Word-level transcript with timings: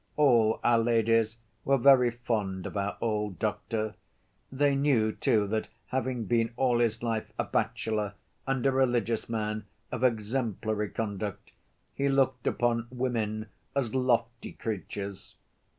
All 0.17 0.59
our 0.63 0.79
ladies 0.79 1.37
were 1.63 1.77
very 1.77 2.09
fond 2.09 2.65
of 2.65 2.75
our 2.75 2.97
old 3.01 3.37
doctor; 3.37 3.93
they 4.51 4.73
knew, 4.75 5.11
too, 5.11 5.45
that 5.49 5.67
having 5.89 6.25
been 6.25 6.51
all 6.57 6.79
his 6.79 7.03
life 7.03 7.31
a 7.37 7.43
bachelor 7.43 8.15
and 8.47 8.65
a 8.65 8.71
religious 8.71 9.29
man 9.29 9.65
of 9.91 10.03
exemplary 10.03 10.89
conduct, 10.89 11.51
he 11.93 12.09
looked 12.09 12.47
upon 12.47 12.87
women 12.89 13.49
as 13.75 13.93
lofty 13.93 14.53
creatures. 14.53 15.35